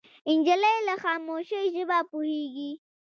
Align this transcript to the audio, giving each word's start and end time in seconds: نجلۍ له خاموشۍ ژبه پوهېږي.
نجلۍ 0.37 0.77
له 0.87 0.95
خاموشۍ 1.03 1.61
ژبه 1.75 1.99
پوهېږي. 2.11 2.71